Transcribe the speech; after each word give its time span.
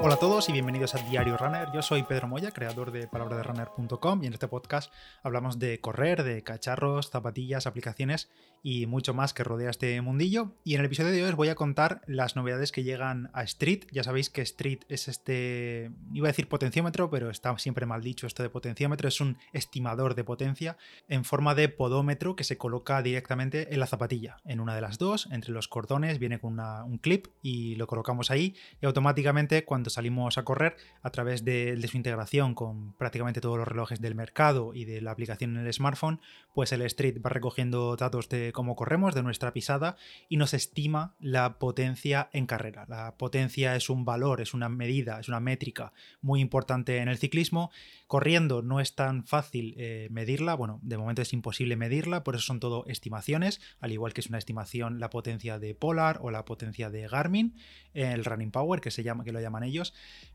Hola 0.00 0.14
a 0.14 0.18
todos 0.18 0.48
y 0.48 0.52
bienvenidos 0.52 0.94
a 0.94 0.98
Diario 0.98 1.36
Runner. 1.36 1.66
Yo 1.74 1.82
soy 1.82 2.04
Pedro 2.04 2.28
Moya, 2.28 2.52
creador 2.52 2.92
de 2.92 3.08
palabraderunner.com 3.08 4.22
y 4.22 4.28
en 4.28 4.32
este 4.32 4.46
podcast 4.46 4.92
hablamos 5.24 5.58
de 5.58 5.80
correr, 5.80 6.22
de 6.22 6.44
cacharros, 6.44 7.10
zapatillas, 7.10 7.66
aplicaciones 7.66 8.30
y 8.62 8.86
mucho 8.86 9.12
más 9.12 9.34
que 9.34 9.42
rodea 9.42 9.70
este 9.70 10.00
mundillo. 10.00 10.52
Y 10.62 10.74
en 10.74 10.80
el 10.80 10.86
episodio 10.86 11.10
de 11.10 11.24
hoy 11.24 11.30
os 11.30 11.34
voy 11.34 11.48
a 11.48 11.56
contar 11.56 12.02
las 12.06 12.36
novedades 12.36 12.70
que 12.70 12.84
llegan 12.84 13.28
a 13.32 13.42
Street. 13.42 13.86
Ya 13.90 14.04
sabéis 14.04 14.30
que 14.30 14.40
Street 14.42 14.80
es 14.88 15.08
este, 15.08 15.90
iba 16.12 16.28
a 16.28 16.30
decir 16.30 16.48
potenciómetro, 16.48 17.10
pero 17.10 17.28
está 17.28 17.56
siempre 17.58 17.84
mal 17.84 18.00
dicho 18.00 18.28
esto 18.28 18.44
de 18.44 18.50
potenciómetro. 18.50 19.08
Es 19.08 19.20
un 19.20 19.36
estimador 19.52 20.14
de 20.14 20.22
potencia 20.22 20.76
en 21.08 21.24
forma 21.24 21.56
de 21.56 21.68
podómetro 21.68 22.36
que 22.36 22.44
se 22.44 22.56
coloca 22.56 23.02
directamente 23.02 23.74
en 23.74 23.80
la 23.80 23.86
zapatilla, 23.86 24.36
en 24.44 24.60
una 24.60 24.76
de 24.76 24.80
las 24.80 24.98
dos, 24.98 25.28
entre 25.32 25.52
los 25.52 25.66
cordones, 25.66 26.20
viene 26.20 26.38
con 26.38 26.60
un 26.60 26.98
clip 26.98 27.26
y 27.42 27.74
lo 27.74 27.88
colocamos 27.88 28.30
ahí 28.30 28.54
y 28.80 28.86
automáticamente 28.86 29.64
cuando 29.64 29.87
salimos 29.90 30.38
a 30.38 30.44
correr 30.44 30.76
a 31.02 31.10
través 31.10 31.44
de, 31.44 31.78
su 31.88 31.96
integración 31.96 32.54
con 32.54 32.92
prácticamente 32.94 33.40
todos 33.40 33.56
los 33.56 33.66
relojes 33.66 34.00
del 34.00 34.14
mercado 34.14 34.74
y 34.74 34.84
de 34.84 35.00
la 35.00 35.10
aplicación 35.10 35.56
en 35.56 35.66
el 35.66 35.72
smartphone, 35.72 36.20
pues 36.54 36.72
el 36.72 36.82
Street 36.82 37.18
va 37.24 37.30
recogiendo 37.30 37.96
datos 37.96 38.28
de 38.28 38.52
cómo 38.52 38.76
corremos, 38.76 39.14
de 39.14 39.22
nuestra 39.22 39.52
pisada, 39.52 39.96
y 40.28 40.36
nos 40.36 40.54
estima 40.54 41.14
la 41.20 41.58
potencia 41.58 42.28
en 42.32 42.46
carrera. 42.46 42.84
La 42.88 43.16
potencia 43.16 43.76
es 43.76 43.88
un 43.88 44.04
valor, 44.04 44.40
es 44.40 44.54
una 44.54 44.68
medida, 44.68 45.20
es 45.20 45.28
una 45.28 45.40
métrica 45.40 45.92
muy 46.20 46.40
importante 46.40 46.98
en 46.98 47.08
el 47.08 47.18
ciclismo. 47.18 47.70
Corriendo 48.06 48.62
no 48.62 48.80
es 48.80 48.94
tan 48.94 49.24
fácil 49.24 49.74
eh, 49.78 50.08
medirla, 50.10 50.54
bueno, 50.54 50.80
de 50.82 50.98
momento 50.98 51.22
es 51.22 51.32
imposible 51.32 51.76
medirla, 51.76 52.24
por 52.24 52.34
eso 52.34 52.44
son 52.44 52.60
todo 52.60 52.84
estimaciones, 52.86 53.60
al 53.80 53.92
igual 53.92 54.12
que 54.12 54.20
es 54.20 54.28
una 54.28 54.38
estimación 54.38 54.98
la 54.98 55.10
potencia 55.10 55.58
de 55.58 55.74
Polar 55.74 56.18
o 56.22 56.30
la 56.30 56.44
potencia 56.44 56.90
de 56.90 57.06
Garmin, 57.08 57.54
el 57.94 58.24
Running 58.24 58.50
Power, 58.50 58.80
que, 58.80 58.90
se 58.90 59.02
llama, 59.02 59.24
que 59.24 59.32
lo 59.32 59.40
llaman 59.40 59.64
ellos. 59.64 59.77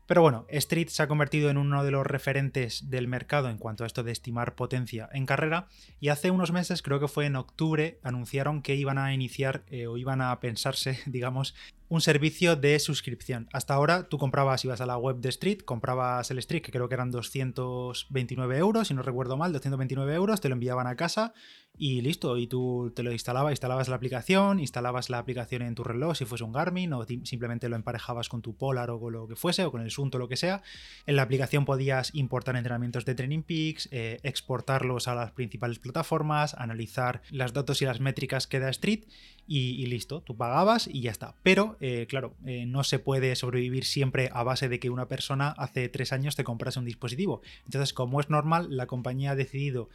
Pero 0.06 0.20
bueno, 0.20 0.44
Street 0.48 0.88
se 0.88 1.02
ha 1.02 1.08
convertido 1.08 1.48
en 1.48 1.56
uno 1.56 1.82
de 1.82 1.90
los 1.90 2.06
referentes 2.06 2.90
del 2.90 3.08
mercado 3.08 3.48
en 3.48 3.56
cuanto 3.56 3.84
a 3.84 3.86
esto 3.86 4.02
de 4.02 4.12
estimar 4.12 4.54
potencia 4.54 5.08
en 5.12 5.24
carrera, 5.24 5.68
y 5.98 6.08
hace 6.08 6.30
unos 6.30 6.52
meses, 6.52 6.82
creo 6.82 7.00
que 7.00 7.08
fue 7.08 7.24
en 7.24 7.36
octubre, 7.36 7.98
anunciaron 8.02 8.60
que 8.60 8.74
iban 8.74 8.98
a 8.98 9.14
iniciar 9.14 9.64
eh, 9.68 9.86
o 9.86 9.96
iban 9.96 10.20
a 10.20 10.38
pensarse, 10.40 10.98
digamos, 11.06 11.54
un 11.88 12.00
servicio 12.00 12.56
de 12.56 12.78
suscripción. 12.80 13.48
Hasta 13.52 13.74
ahora 13.74 14.08
tú 14.08 14.18
comprabas, 14.18 14.64
ibas 14.64 14.80
a 14.80 14.86
la 14.86 14.98
web 14.98 15.16
de 15.16 15.28
Street, 15.30 15.60
comprabas 15.64 16.30
el 16.30 16.38
Street, 16.38 16.62
que 16.62 16.72
creo 16.72 16.88
que 16.88 16.94
eran 16.94 17.10
229 17.10 18.58
euros, 18.58 18.88
si 18.88 18.94
no 18.94 19.02
recuerdo 19.02 19.36
mal, 19.36 19.52
229 19.52 20.14
euros, 20.14 20.40
te 20.40 20.48
lo 20.48 20.54
enviaban 20.54 20.86
a 20.86 20.96
casa 20.96 21.32
y 21.76 22.02
listo, 22.02 22.36
y 22.36 22.46
tú 22.46 22.92
te 22.94 23.02
lo 23.02 23.10
instalabas, 23.10 23.52
instalabas 23.52 23.88
la 23.88 23.96
aplicación, 23.96 24.60
instalabas 24.60 25.10
la 25.10 25.18
aplicación 25.18 25.62
en 25.62 25.74
tu 25.74 25.82
reloj 25.82 26.16
si 26.16 26.24
fuese 26.24 26.44
un 26.44 26.52
Garmin 26.52 26.92
o 26.92 27.04
simplemente 27.24 27.68
lo 27.68 27.76
emparejabas 27.76 28.28
con 28.28 28.42
tu 28.42 28.56
Polar 28.56 28.90
o 28.90 29.00
con 29.00 29.12
lo 29.12 29.26
que 29.26 29.33
fuese 29.36 29.64
o 29.64 29.70
con 29.70 29.80
el 29.80 29.90
Sunto 29.90 30.18
lo 30.18 30.28
que 30.28 30.36
sea. 30.36 30.62
En 31.06 31.16
la 31.16 31.22
aplicación 31.22 31.64
podías 31.64 32.14
importar 32.14 32.56
entrenamientos 32.56 33.04
de 33.04 33.14
Training 33.14 33.42
Peaks, 33.42 33.88
eh, 33.92 34.20
exportarlos 34.22 35.08
a 35.08 35.14
las 35.14 35.32
principales 35.32 35.78
plataformas, 35.78 36.54
analizar 36.54 37.22
las 37.30 37.52
datos 37.52 37.82
y 37.82 37.84
las 37.84 38.00
métricas 38.00 38.46
que 38.46 38.60
da 38.60 38.70
Street 38.70 39.04
y, 39.46 39.84
listo, 39.86 40.22
tú 40.22 40.36
pagabas 40.38 40.88
y 40.90 41.02
ya 41.02 41.10
está. 41.10 41.34
Pero, 41.42 41.76
eh, 41.80 42.06
claro, 42.08 42.34
eh, 42.46 42.64
no 42.64 42.82
se 42.82 42.98
puede 42.98 43.36
sobrevivir 43.36 43.84
siempre 43.84 44.30
a 44.32 44.42
base 44.42 44.70
de 44.70 44.80
que 44.80 44.88
una 44.88 45.06
persona 45.06 45.50
hace 45.58 45.90
tres 45.90 46.14
años 46.14 46.34
te 46.34 46.44
comprase 46.44 46.78
un 46.78 46.86
dispositivo. 46.86 47.42
Entonces, 47.66 47.92
como 47.92 48.20
es 48.20 48.30
normal, 48.30 48.68
la 48.70 48.86
compañía 48.86 49.32
ha 49.32 49.36
decidido 49.36 49.90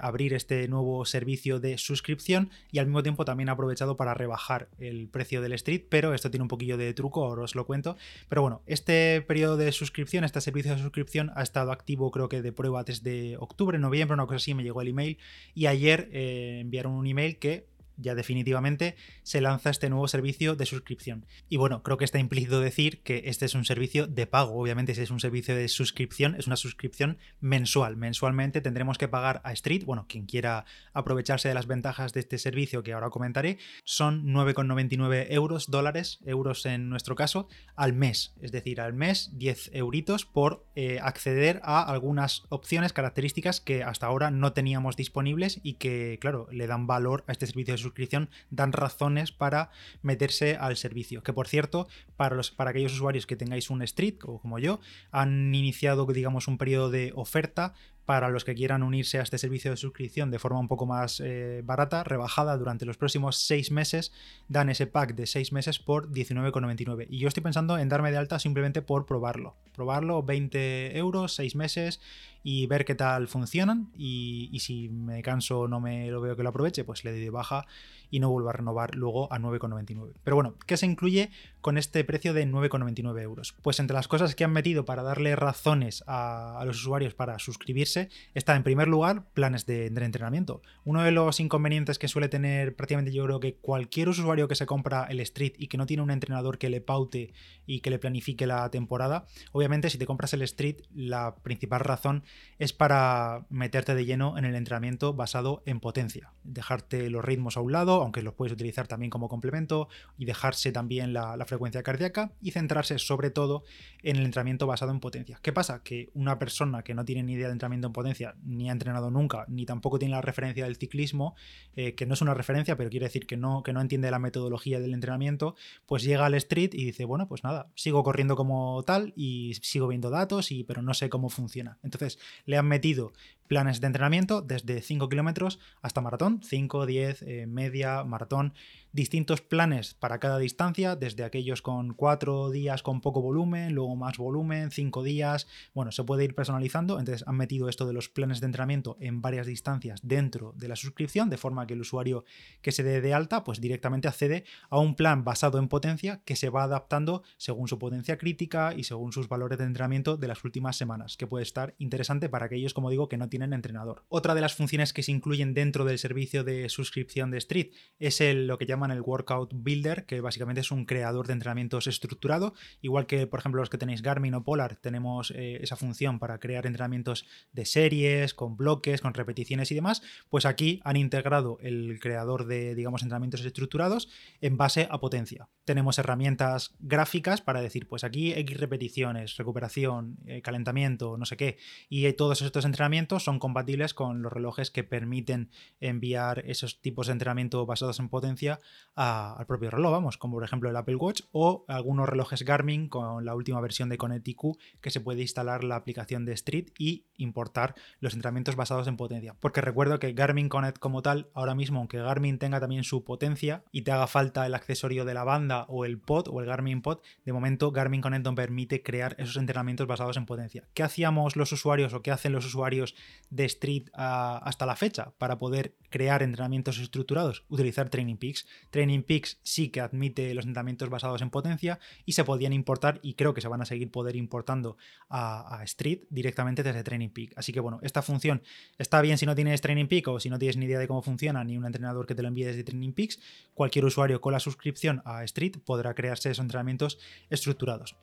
abrir 0.00 0.34
este 0.34 0.68
nuevo 0.68 1.04
servicio 1.04 1.58
de 1.58 1.78
suscripción 1.78 2.50
y 2.70 2.78
al 2.78 2.86
mismo 2.86 3.02
tiempo 3.02 3.24
también 3.24 3.48
ha 3.48 3.52
aprovechado 3.52 3.96
para 3.96 4.14
rebajar 4.14 4.68
el 4.78 5.08
precio 5.08 5.42
del 5.42 5.52
Street, 5.54 5.82
pero 5.88 6.14
esto 6.14 6.30
tiene 6.30 6.42
un 6.42 6.48
poquillo 6.48 6.76
de 6.76 6.94
truco, 6.94 7.24
ahora 7.24 7.42
os 7.42 7.54
lo 7.54 7.66
cuento. 7.66 7.96
Pero 8.28 8.42
bueno, 8.42 8.57
este 8.66 9.22
periodo 9.22 9.56
de 9.56 9.72
suscripción, 9.72 10.24
este 10.24 10.40
servicio 10.40 10.74
de 10.74 10.82
suscripción 10.82 11.30
ha 11.34 11.42
estado 11.42 11.72
activo 11.72 12.10
creo 12.10 12.28
que 12.28 12.42
de 12.42 12.52
prueba 12.52 12.84
desde 12.84 13.36
octubre, 13.38 13.78
noviembre, 13.78 14.14
una 14.14 14.26
cosa 14.26 14.36
así, 14.36 14.54
me 14.54 14.62
llegó 14.62 14.82
el 14.82 14.88
email. 14.88 15.18
Y 15.54 15.66
ayer 15.66 16.08
enviaron 16.12 16.92
un 16.92 17.06
email 17.06 17.38
que 17.38 17.66
ya 17.98 18.14
definitivamente 18.14 18.96
se 19.22 19.40
lanza 19.40 19.70
este 19.70 19.90
nuevo 19.90 20.08
servicio 20.08 20.56
de 20.56 20.66
suscripción. 20.66 21.26
Y 21.48 21.56
bueno, 21.56 21.82
creo 21.82 21.98
que 21.98 22.04
está 22.04 22.18
implícito 22.18 22.60
decir 22.60 23.02
que 23.02 23.22
este 23.26 23.44
es 23.44 23.54
un 23.54 23.64
servicio 23.64 24.06
de 24.06 24.26
pago. 24.26 24.58
Obviamente, 24.58 24.94
si 24.94 25.02
es 25.02 25.10
un 25.10 25.20
servicio 25.20 25.54
de 25.54 25.68
suscripción, 25.68 26.34
es 26.36 26.46
una 26.46 26.56
suscripción 26.56 27.18
mensual. 27.40 27.96
Mensualmente 27.96 28.60
tendremos 28.60 28.98
que 28.98 29.08
pagar 29.08 29.40
a 29.44 29.52
Street, 29.52 29.84
bueno, 29.84 30.06
quien 30.08 30.26
quiera 30.26 30.64
aprovecharse 30.92 31.48
de 31.48 31.54
las 31.54 31.66
ventajas 31.66 32.12
de 32.12 32.20
este 32.20 32.38
servicio 32.38 32.82
que 32.82 32.92
ahora 32.92 33.10
comentaré, 33.10 33.58
son 33.84 34.26
9,99 34.26 35.26
euros, 35.30 35.70
dólares, 35.70 36.20
euros 36.24 36.64
en 36.66 36.88
nuestro 36.88 37.16
caso, 37.16 37.48
al 37.76 37.92
mes. 37.92 38.34
Es 38.40 38.52
decir, 38.52 38.80
al 38.80 38.92
mes 38.92 39.30
10 39.34 39.70
euritos 39.74 40.24
por 40.24 40.66
eh, 40.74 41.00
acceder 41.02 41.60
a 41.64 41.82
algunas 41.82 42.44
opciones, 42.48 42.92
características 42.92 43.60
que 43.60 43.82
hasta 43.82 44.06
ahora 44.06 44.30
no 44.30 44.52
teníamos 44.52 44.96
disponibles 44.96 45.60
y 45.62 45.74
que, 45.74 46.18
claro, 46.20 46.46
le 46.50 46.66
dan 46.66 46.86
valor 46.86 47.24
a 47.26 47.32
este 47.32 47.46
servicio 47.46 47.74
de 47.74 47.78
suscripción 47.78 47.87
suscripción 47.88 48.30
dan 48.50 48.72
razones 48.72 49.32
para 49.32 49.70
meterse 50.02 50.56
al 50.56 50.76
servicio. 50.76 51.22
Que 51.22 51.32
por 51.32 51.48
cierto, 51.48 51.88
para, 52.16 52.36
los, 52.36 52.50
para 52.50 52.70
aquellos 52.70 52.92
usuarios 52.92 53.26
que 53.26 53.36
tengáis 53.36 53.70
un 53.70 53.82
Street 53.82 54.16
o 54.24 54.38
como 54.40 54.58
yo, 54.58 54.80
han 55.10 55.54
iniciado, 55.54 56.06
digamos, 56.06 56.48
un 56.48 56.58
periodo 56.58 56.90
de 56.90 57.12
oferta 57.14 57.74
para 58.08 58.30
los 58.30 58.42
que 58.46 58.54
quieran 58.54 58.82
unirse 58.82 59.18
a 59.18 59.22
este 59.22 59.36
servicio 59.36 59.70
de 59.70 59.76
suscripción 59.76 60.30
de 60.30 60.38
forma 60.38 60.58
un 60.58 60.66
poco 60.66 60.86
más 60.86 61.20
eh, 61.22 61.60
barata, 61.62 62.04
rebajada 62.04 62.56
durante 62.56 62.86
los 62.86 62.96
próximos 62.96 63.36
seis 63.36 63.70
meses, 63.70 64.14
dan 64.48 64.70
ese 64.70 64.86
pack 64.86 65.14
de 65.14 65.26
seis 65.26 65.52
meses 65.52 65.78
por 65.78 66.10
19,99. 66.10 67.06
Y 67.10 67.18
yo 67.18 67.28
estoy 67.28 67.42
pensando 67.42 67.76
en 67.76 67.90
darme 67.90 68.10
de 68.10 68.16
alta 68.16 68.38
simplemente 68.38 68.80
por 68.80 69.04
probarlo. 69.04 69.56
Probarlo 69.74 70.22
20 70.22 70.96
euros, 70.96 71.34
seis 71.34 71.54
meses 71.54 72.00
y 72.42 72.66
ver 72.66 72.86
qué 72.86 72.94
tal 72.94 73.28
funcionan. 73.28 73.90
Y, 73.94 74.48
y 74.52 74.60
si 74.60 74.88
me 74.88 75.20
canso 75.20 75.60
o 75.60 75.68
no 75.68 75.78
me 75.78 76.10
lo 76.10 76.22
veo 76.22 76.34
que 76.34 76.42
lo 76.42 76.48
aproveche, 76.48 76.84
pues 76.84 77.04
le 77.04 77.10
doy 77.10 77.20
de 77.20 77.28
baja 77.28 77.66
y 78.10 78.20
no 78.20 78.30
vuelvo 78.30 78.50
a 78.50 78.52
renovar 78.52 78.94
luego 78.94 79.32
a 79.32 79.38
9,99. 79.38 80.12
Pero 80.24 80.36
bueno, 80.36 80.54
¿qué 80.66 80.76
se 80.76 80.86
incluye 80.86 81.30
con 81.60 81.78
este 81.78 82.04
precio 82.04 82.32
de 82.32 82.46
9,99 82.46 83.20
euros? 83.22 83.54
Pues 83.62 83.80
entre 83.80 83.94
las 83.94 84.08
cosas 84.08 84.34
que 84.34 84.44
han 84.44 84.52
metido 84.52 84.84
para 84.84 85.02
darle 85.02 85.36
razones 85.36 86.04
a, 86.06 86.58
a 86.58 86.64
los 86.64 86.76
usuarios 86.80 87.14
para 87.14 87.38
suscribirse, 87.38 88.08
está 88.34 88.56
en 88.56 88.62
primer 88.62 88.88
lugar 88.88 89.24
planes 89.32 89.66
de, 89.66 89.86
entrenamiento. 89.86 90.62
Uno 90.84 91.02
de 91.02 91.10
los 91.10 91.40
inconvenientes 91.40 91.98
que 91.98 92.08
suele 92.08 92.28
tener 92.28 92.74
prácticamente 92.76 93.12
yo 93.12 93.24
creo 93.24 93.40
que 93.40 93.56
cualquier 93.56 94.08
usuario 94.08 94.48
que 94.48 94.54
se 94.54 94.66
compra 94.66 95.04
el 95.04 95.20
Street 95.20 95.52
y 95.58 95.68
que 95.68 95.76
no 95.76 95.86
tiene 95.86 96.02
un 96.02 96.10
entrenador 96.10 96.58
que 96.58 96.70
le 96.70 96.80
paute 96.80 97.32
y 97.66 97.80
que 97.80 97.90
le 97.90 97.98
planifique 97.98 98.46
la 98.46 98.70
temporada, 98.70 99.26
obviamente 99.52 99.90
si 99.90 99.98
te 99.98 100.06
compras 100.06 100.32
el 100.32 100.42
Street 100.42 100.76
la 100.94 101.36
principal 101.36 101.80
razón 101.80 102.24
es 102.58 102.72
para 102.72 103.46
meterte 103.50 103.94
de 103.94 104.04
lleno 104.04 104.38
en 104.38 104.44
el 104.44 104.54
entrenamiento 104.54 105.12
basado 105.14 105.62
en 105.66 105.80
potencia, 105.80 106.32
dejarte 106.44 107.10
los 107.10 107.24
ritmos 107.24 107.56
a 107.56 107.60
un 107.60 107.72
lado, 107.72 107.97
aunque 108.02 108.22
los 108.22 108.34
puedes 108.34 108.52
utilizar 108.52 108.86
también 108.86 109.10
como 109.10 109.28
complemento 109.28 109.88
y 110.16 110.24
dejarse 110.24 110.72
también 110.72 111.12
la, 111.12 111.36
frecuencia 111.46 111.82
cardíaca 111.82 112.32
y 112.42 112.50
centrarse 112.50 112.98
sobre 112.98 113.30
todo 113.30 113.64
en 114.02 114.16
el 114.16 114.24
entrenamiento 114.24 114.66
basado 114.66 114.90
en 114.92 115.00
potencia. 115.00 115.38
¿Qué 115.42 115.52
pasa? 115.52 115.82
Que 115.82 116.10
una 116.14 116.38
persona 116.38 116.82
que 116.82 116.92
no 116.94 117.04
tiene 117.04 117.22
ni 117.22 117.34
idea 117.34 117.46
de 117.46 117.52
entrenamiento 117.52 117.86
en 117.86 117.92
potencia, 117.92 118.34
ni 118.44 118.68
ha 118.68 118.72
entrenado 118.72 119.10
nunca, 119.10 119.46
ni 119.48 119.64
tampoco 119.64 119.98
tiene 119.98 120.14
la 120.14 120.20
referencia 120.20 120.64
del 120.64 120.76
ciclismo, 120.76 121.36
eh, 121.74 121.94
que 121.94 122.04
no 122.04 122.14
es 122.14 122.20
una 122.20 122.34
referencia, 122.34 122.76
pero 122.76 122.90
quiere 122.90 123.06
decir 123.06 123.26
que 123.26 123.36
no, 123.36 123.62
que 123.62 123.72
no 123.72 123.80
entiende 123.80 124.10
la 124.10 124.18
metodología 124.18 124.80
del 124.80 124.92
entrenamiento, 124.92 125.54
pues 125.86 126.02
llega 126.02 126.26
al 126.26 126.34
street 126.34 126.74
y 126.74 126.84
dice, 126.84 127.04
bueno, 127.04 127.28
pues 127.28 127.44
nada, 127.44 127.70
sigo 127.74 128.02
corriendo 128.02 128.36
como 128.36 128.82
tal 128.84 129.12
y 129.16 129.54
sigo 129.62 129.88
viendo 129.88 130.10
datos, 130.10 130.52
y, 130.52 130.64
pero 130.64 130.82
no 130.82 130.92
sé 130.92 131.08
cómo 131.08 131.30
funciona. 131.30 131.78
Entonces 131.82 132.18
le 132.44 132.58
han 132.58 132.66
metido 132.66 133.12
planes 133.48 133.80
de 133.80 133.88
entrenamiento 133.88 134.42
desde 134.42 134.80
5 134.82 135.08
kilómetros 135.08 135.58
hasta 135.82 136.00
maratón, 136.00 136.40
5, 136.42 136.86
10, 136.86 137.22
eh, 137.22 137.46
media, 137.46 138.04
maratón, 138.04 138.52
distintos 138.92 139.40
planes 139.40 139.94
para 139.94 140.18
cada 140.18 140.38
distancia, 140.38 140.96
desde 140.96 141.24
aquellos 141.24 141.62
con 141.62 141.94
4 141.94 142.50
días 142.50 142.82
con 142.82 143.00
poco 143.00 143.20
volumen, 143.20 143.74
luego 143.74 143.96
más 143.96 144.18
volumen, 144.18 144.70
5 144.70 145.02
días, 145.02 145.46
bueno, 145.74 145.92
se 145.92 146.04
puede 146.04 146.24
ir 146.24 146.34
personalizando, 146.34 146.98
entonces 146.98 147.26
han 147.26 147.36
metido 147.36 147.68
esto 147.68 147.86
de 147.86 147.92
los 147.92 148.08
planes 148.08 148.40
de 148.40 148.46
entrenamiento 148.46 148.96
en 149.00 149.20
varias 149.20 149.46
distancias 149.46 150.00
dentro 150.02 150.52
de 150.56 150.68
la 150.68 150.76
suscripción, 150.76 151.30
de 151.30 151.36
forma 151.36 151.66
que 151.66 151.74
el 151.74 151.80
usuario 151.80 152.24
que 152.62 152.72
se 152.72 152.82
dé 152.82 153.00
de 153.00 153.14
alta, 153.14 153.44
pues 153.44 153.60
directamente 153.60 154.08
accede 154.08 154.44
a 154.70 154.78
un 154.78 154.94
plan 154.94 155.24
basado 155.24 155.58
en 155.58 155.68
potencia 155.68 156.22
que 156.24 156.36
se 156.36 156.50
va 156.50 156.64
adaptando 156.64 157.22
según 157.36 157.68
su 157.68 157.78
potencia 157.78 158.18
crítica 158.18 158.74
y 158.76 158.84
según 158.84 159.12
sus 159.12 159.28
valores 159.28 159.58
de 159.58 159.64
entrenamiento 159.64 160.16
de 160.16 160.28
las 160.28 160.44
últimas 160.44 160.76
semanas, 160.76 161.16
que 161.16 161.26
puede 161.26 161.42
estar 161.42 161.74
interesante 161.78 162.28
para 162.28 162.46
aquellos, 162.46 162.74
como 162.74 162.90
digo, 162.90 163.08
que 163.08 163.16
no 163.16 163.28
tienen 163.28 163.37
tienen 163.38 163.52
entrenador. 163.54 164.04
Otra 164.08 164.34
de 164.34 164.40
las 164.40 164.54
funciones 164.54 164.92
que 164.92 165.04
se 165.04 165.12
incluyen 165.12 165.54
dentro 165.54 165.84
del 165.84 165.98
servicio 165.98 166.42
de 166.42 166.68
suscripción 166.68 167.30
de 167.30 167.38
Street 167.38 167.70
es 168.00 168.20
lo 168.20 168.58
que 168.58 168.66
llaman 168.66 168.90
el 168.90 169.00
Workout 169.00 169.52
Builder, 169.54 170.06
que 170.06 170.20
básicamente 170.20 170.60
es 170.60 170.72
un 170.72 170.84
creador 170.86 171.28
de 171.28 171.34
entrenamientos 171.34 171.86
estructurado, 171.86 172.54
igual 172.82 173.06
que 173.06 173.28
por 173.28 173.38
ejemplo 173.38 173.60
los 173.60 173.70
que 173.70 173.78
tenéis 173.78 174.02
Garmin 174.02 174.34
o 174.34 174.42
Polar, 174.42 174.74
tenemos 174.76 175.30
eh, 175.30 175.58
esa 175.62 175.76
función 175.76 176.18
para 176.18 176.40
crear 176.40 176.66
entrenamientos 176.66 177.26
de 177.52 177.64
series, 177.64 178.34
con 178.34 178.56
bloques, 178.56 179.02
con 179.02 179.14
repeticiones 179.14 179.70
y 179.70 179.76
demás, 179.76 180.02
pues 180.30 180.44
aquí 180.44 180.80
han 180.82 180.96
integrado 180.96 181.58
el 181.60 182.00
creador 182.00 182.46
de, 182.46 182.74
digamos, 182.74 183.02
entrenamientos 183.02 183.44
estructurados 183.44 184.08
en 184.40 184.56
base 184.56 184.88
a 184.90 184.98
potencia. 184.98 185.48
Tenemos 185.64 185.98
herramientas 185.98 186.74
gráficas 186.80 187.40
para 187.40 187.60
decir, 187.60 187.86
pues 187.86 188.02
aquí 188.02 188.32
X 188.32 188.56
repeticiones, 188.58 189.36
recuperación, 189.36 190.16
eh, 190.26 190.42
calentamiento, 190.42 191.16
no 191.16 191.24
sé 191.24 191.36
qué, 191.36 191.58
y 191.88 192.08
todos 192.14 192.42
estos 192.42 192.64
entrenamientos 192.64 193.27
son 193.28 193.38
compatibles 193.38 193.92
con 193.92 194.22
los 194.22 194.32
relojes 194.32 194.70
que 194.70 194.84
permiten 194.84 195.50
enviar 195.80 196.42
esos 196.46 196.80
tipos 196.80 197.08
de 197.08 197.12
entrenamiento 197.12 197.66
basados 197.66 198.00
en 198.00 198.08
potencia 198.08 198.58
al 198.94 199.44
propio 199.44 199.70
reloj, 199.70 199.92
vamos, 199.92 200.16
como 200.16 200.36
por 200.36 200.44
ejemplo 200.44 200.70
el 200.70 200.76
Apple 200.76 200.96
Watch 200.96 201.24
o 201.30 201.66
algunos 201.68 202.08
relojes 202.08 202.42
Garmin 202.42 202.88
con 202.88 203.26
la 203.26 203.34
última 203.34 203.60
versión 203.60 203.90
de 203.90 203.98
Connect 203.98 204.26
IQ 204.26 204.56
que 204.80 204.88
se 204.88 205.00
puede 205.00 205.20
instalar 205.20 205.62
la 205.62 205.76
aplicación 205.76 206.24
de 206.24 206.32
Street 206.32 206.68
y 206.78 207.04
importar 207.18 207.74
los 208.00 208.14
entrenamientos 208.14 208.56
basados 208.56 208.88
en 208.88 208.96
potencia. 208.96 209.34
Porque 209.40 209.60
recuerdo 209.60 209.98
que 209.98 210.14
Garmin 210.14 210.48
Connect 210.48 210.78
como 210.78 211.02
tal, 211.02 211.28
ahora 211.34 211.54
mismo, 211.54 211.80
aunque 211.80 211.98
Garmin 211.98 212.38
tenga 212.38 212.60
también 212.60 212.82
su 212.82 213.04
potencia 213.04 213.62
y 213.72 213.82
te 213.82 213.92
haga 213.92 214.06
falta 214.06 214.46
el 214.46 214.54
accesorio 214.54 215.04
de 215.04 215.12
la 215.12 215.24
banda 215.24 215.66
o 215.68 215.84
el 215.84 215.98
pod 215.98 216.28
o 216.28 216.40
el 216.40 216.46
Garmin 216.46 216.80
Pod, 216.80 217.00
de 217.26 217.32
momento 217.34 217.72
Garmin 217.72 218.00
Connect 218.00 218.24
no 218.24 218.34
permite 218.34 218.82
crear 218.82 219.16
esos 219.18 219.36
entrenamientos 219.36 219.86
basados 219.86 220.16
en 220.16 220.24
potencia. 220.24 220.64
¿Qué 220.72 220.82
hacíamos 220.82 221.36
los 221.36 221.52
usuarios 221.52 221.92
o 221.92 222.00
qué 222.00 222.10
hacen 222.10 222.32
los 222.32 222.46
usuarios 222.46 222.94
de 223.30 223.44
Street 223.44 223.88
ah, 223.94 224.40
hasta 224.44 224.66
la 224.66 224.76
fecha 224.76 225.12
para 225.18 225.38
poder 225.38 225.74
crear 225.90 226.22
entrenamientos 226.22 226.78
estructurados? 226.78 227.44
Utilizar 227.48 227.88
Training 227.88 228.16
Peaks. 228.16 228.46
Training 228.70 229.02
Peaks 229.02 229.38
sí 229.42 229.68
que 229.70 229.80
admite 229.80 230.34
los 230.34 230.44
entrenamientos 230.44 230.88
basados 230.90 231.22
en 231.22 231.30
potencia 231.30 231.78
y 232.04 232.12
se 232.12 232.24
podían 232.24 232.52
importar 232.52 233.00
y 233.02 233.14
creo 233.14 233.34
que 233.34 233.40
se 233.40 233.48
van 233.48 233.62
a 233.62 233.64
seguir 233.66 233.90
poder 233.90 234.16
importando 234.16 234.76
a, 235.08 235.58
a 235.58 235.64
Street 235.64 236.00
directamente 236.10 236.62
desde 236.62 236.82
Training 236.82 237.10
Peak. 237.10 237.32
Así 237.36 237.52
que 237.52 237.60
bueno, 237.60 237.80
esta 237.82 238.02
función 238.02 238.42
está 238.78 239.00
bien 239.00 239.18
si 239.18 239.26
no 239.26 239.34
tienes 239.34 239.60
Training 239.60 239.86
Peak 239.86 240.08
o 240.08 240.20
si 240.20 240.30
no 240.30 240.38
tienes 240.38 240.56
ni 240.56 240.66
idea 240.66 240.78
de 240.78 240.88
cómo 240.88 241.02
funciona 241.02 241.44
ni 241.44 241.56
un 241.56 241.66
entrenador 241.66 242.06
que 242.06 242.14
te 242.14 242.22
lo 242.22 242.28
envíe 242.28 242.44
desde 242.44 242.64
Training 242.64 242.92
Peaks. 242.92 243.20
Cualquier 243.54 243.84
usuario 243.84 244.20
con 244.20 244.32
la 244.32 244.40
suscripción 244.40 245.02
a 245.04 245.24
Street 245.24 245.56
podrá 245.64 245.94
crearse 245.94 246.30
esos 246.30 246.42
entrenamientos 246.42 246.98
estructurados. 247.30 247.96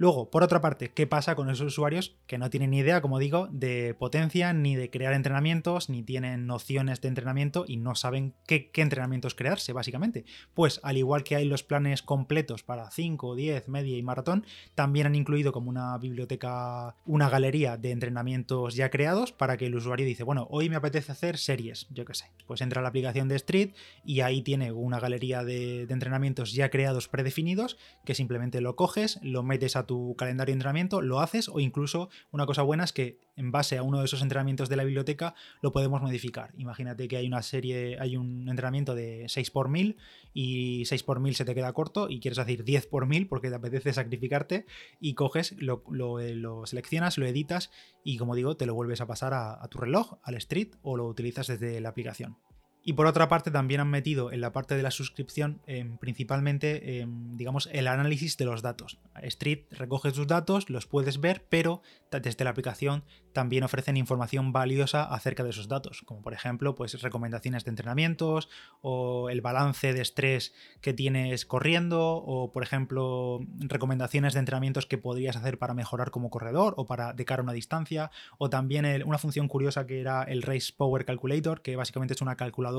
Luego, 0.00 0.30
por 0.30 0.42
otra 0.42 0.62
parte, 0.62 0.88
¿qué 0.94 1.06
pasa 1.06 1.34
con 1.34 1.50
esos 1.50 1.66
usuarios 1.66 2.16
que 2.26 2.38
no 2.38 2.48
tienen 2.48 2.70
ni 2.70 2.78
idea, 2.78 3.02
como 3.02 3.18
digo, 3.18 3.48
de 3.52 3.92
potencia, 3.92 4.54
ni 4.54 4.74
de 4.74 4.88
crear 4.88 5.12
entrenamientos, 5.12 5.90
ni 5.90 6.02
tienen 6.02 6.46
nociones 6.46 7.02
de 7.02 7.08
entrenamiento 7.08 7.66
y 7.68 7.76
no 7.76 7.94
saben 7.94 8.32
qué, 8.46 8.70
entrenamientos 8.76 9.34
crearse, 9.34 9.74
básicamente? 9.74 10.24
Pues 10.54 10.80
al 10.84 10.96
igual 10.96 11.22
que 11.22 11.36
hay 11.36 11.44
los 11.44 11.64
planes 11.64 12.00
completos 12.00 12.62
para 12.62 12.90
5, 12.90 13.34
10, 13.34 13.68
media 13.68 13.98
y 13.98 14.02
maratón, 14.02 14.46
también 14.74 15.06
han 15.06 15.14
incluido 15.14 15.52
como 15.52 15.68
una 15.68 15.98
biblioteca, 15.98 16.96
una 17.04 17.28
galería 17.28 17.76
de 17.76 17.90
entrenamientos 17.90 18.76
ya 18.76 18.88
creados 18.88 19.32
para 19.32 19.58
que 19.58 19.66
el 19.66 19.74
usuario 19.74 20.06
dice, 20.06 20.22
bueno, 20.22 20.46
hoy 20.48 20.70
me 20.70 20.76
apetece 20.76 21.12
hacer 21.12 21.36
series, 21.36 21.88
yo 21.90 22.06
qué 22.06 22.14
sé. 22.14 22.30
Pues 22.46 22.62
entra 22.62 22.80
a 22.80 22.82
la 22.82 22.88
aplicación 22.88 23.28
de 23.28 23.36
Street 23.36 23.74
y 24.02 24.22
ahí 24.22 24.40
tiene 24.40 24.72
una 24.72 24.98
galería 24.98 25.44
de, 25.44 25.84
de 25.84 25.92
entrenamientos 25.92 26.54
ya 26.54 26.70
creados 26.70 27.06
predefinidos 27.08 27.76
que 28.06 28.14
simplemente 28.14 28.62
lo 28.62 28.76
coges, 28.76 29.18
lo 29.20 29.42
metes 29.42 29.76
a 29.76 29.89
tu 29.90 30.14
calendario 30.14 30.52
de 30.52 30.58
entrenamiento, 30.58 31.02
lo 31.02 31.18
haces 31.18 31.48
o 31.48 31.58
incluso 31.58 32.10
una 32.30 32.46
cosa 32.46 32.62
buena 32.62 32.84
es 32.84 32.92
que 32.92 33.18
en 33.34 33.50
base 33.50 33.76
a 33.76 33.82
uno 33.82 33.98
de 33.98 34.04
esos 34.04 34.22
entrenamientos 34.22 34.68
de 34.68 34.76
la 34.76 34.84
biblioteca 34.84 35.34
lo 35.62 35.72
podemos 35.72 36.00
modificar. 36.00 36.52
Imagínate 36.56 37.08
que 37.08 37.16
hay 37.16 37.26
una 37.26 37.42
serie, 37.42 37.96
hay 37.98 38.16
un 38.16 38.48
entrenamiento 38.48 38.94
de 38.94 39.24
6 39.26 39.50
por 39.50 39.68
1000 39.68 39.96
y 40.32 40.84
6 40.84 41.02
por 41.02 41.18
1000 41.18 41.34
se 41.34 41.44
te 41.44 41.56
queda 41.56 41.72
corto 41.72 42.08
y 42.08 42.20
quieres 42.20 42.38
hacer 42.38 42.62
10 42.62 42.86
por 42.86 43.06
1000 43.06 43.26
porque 43.26 43.48
te 43.48 43.56
apetece 43.56 43.92
sacrificarte 43.92 44.64
y 45.00 45.14
coges, 45.14 45.56
lo, 45.58 45.82
lo, 45.90 46.66
seleccionas, 46.66 47.18
lo 47.18 47.26
editas 47.26 47.72
y 48.04 48.16
como 48.16 48.36
digo, 48.36 48.56
te 48.56 48.66
lo 48.66 48.74
vuelves 48.76 49.00
a 49.00 49.08
pasar 49.08 49.34
a 49.34 49.66
tu 49.72 49.78
reloj, 49.78 50.18
al 50.22 50.36
street 50.36 50.76
o 50.82 50.96
lo 50.96 51.08
utilizas 51.08 51.48
desde 51.48 51.80
la 51.80 51.88
aplicación. 51.88 52.36
Y 52.82 52.94
por 52.94 53.06
otra 53.06 53.28
parte 53.28 53.50
también 53.50 53.80
han 53.80 53.90
metido 53.90 54.32
en 54.32 54.40
la 54.40 54.52
parte 54.52 54.74
de 54.74 54.82
la 54.82 54.90
suscripción 54.90 55.60
em, 55.66 55.98
principalmente, 55.98 57.00
em, 57.00 57.36
digamos, 57.36 57.68
el 57.72 57.86
análisis 57.86 58.38
de 58.38 58.46
los 58.46 58.62
datos. 58.62 58.98
Street 59.22 59.64
recoge 59.70 60.12
tus 60.12 60.26
datos, 60.26 60.70
los 60.70 60.86
puedes 60.86 61.20
ver, 61.20 61.44
pero 61.48 61.82
desde 62.10 62.44
la 62.44 62.50
aplicación 62.50 63.04
también 63.32 63.62
ofrecen 63.64 63.96
información 63.96 64.52
valiosa 64.52 65.04
acerca 65.04 65.44
de 65.44 65.50
esos 65.50 65.68
datos, 65.68 66.02
como 66.04 66.22
por 66.22 66.32
ejemplo, 66.32 66.74
pues 66.74 67.00
recomendaciones 67.00 67.64
de 67.64 67.70
entrenamientos 67.70 68.48
o 68.80 69.28
el 69.30 69.40
balance 69.40 69.92
de 69.92 70.00
estrés 70.00 70.52
que 70.80 70.92
tienes 70.94 71.44
corriendo 71.44 72.16
o 72.16 72.50
por 72.50 72.62
ejemplo, 72.62 73.40
recomendaciones 73.58 74.32
de 74.32 74.40
entrenamientos 74.40 74.86
que 74.86 74.98
podrías 74.98 75.36
hacer 75.36 75.58
para 75.58 75.74
mejorar 75.74 76.10
como 76.10 76.30
corredor 76.30 76.74
o 76.76 76.86
para 76.86 77.12
de 77.12 77.24
cara 77.24 77.42
a 77.42 77.44
una 77.44 77.52
distancia 77.52 78.10
o 78.38 78.50
también 78.50 78.86
una 79.04 79.18
función 79.18 79.46
curiosa 79.46 79.86
que 79.86 80.00
era 80.00 80.24
el 80.24 80.42
Race 80.42 80.72
Power 80.76 81.04
Calculator, 81.04 81.62
que 81.62 81.76
básicamente 81.76 82.14
es 82.14 82.22
una 82.22 82.36
calculadora 82.36 82.69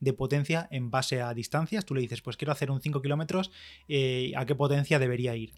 de 0.00 0.12
potencia 0.12 0.68
en 0.70 0.90
base 0.90 1.20
a 1.22 1.34
distancias. 1.34 1.84
Tú 1.84 1.94
le 1.94 2.00
dices, 2.00 2.22
pues 2.22 2.36
quiero 2.36 2.52
hacer 2.52 2.70
un 2.70 2.80
5 2.80 3.02
kilómetros, 3.02 3.50
eh, 3.88 4.32
¿a 4.36 4.46
qué 4.46 4.54
potencia 4.54 4.98
debería 4.98 5.34
ir? 5.36 5.54